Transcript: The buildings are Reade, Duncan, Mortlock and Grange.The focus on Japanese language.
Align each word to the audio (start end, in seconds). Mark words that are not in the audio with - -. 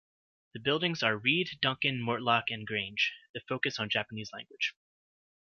The 0.55 0.59
buildings 0.59 1.03
are 1.03 1.15
Reade, 1.15 1.59
Duncan, 1.61 2.01
Mortlock 2.01 2.45
and 2.49 2.65
Grange.The 2.65 3.41
focus 3.47 3.77
on 3.77 3.91
Japanese 3.91 4.31
language. 4.33 4.73